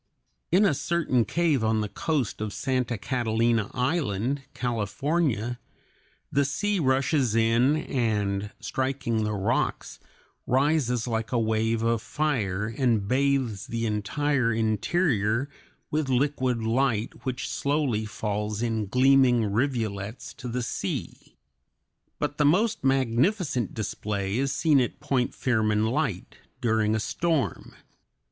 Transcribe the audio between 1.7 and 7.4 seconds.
the coast of Santa Catalina Island, California, the sea rushes